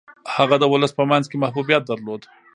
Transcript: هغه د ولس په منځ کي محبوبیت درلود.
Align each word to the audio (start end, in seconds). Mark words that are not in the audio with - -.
هغه 0.35 0.55
د 0.59 0.63
ولس 0.73 0.91
په 0.97 1.03
منځ 1.11 1.25
کي 1.31 1.37
محبوبیت 1.43 1.81
درلود. 1.85 2.21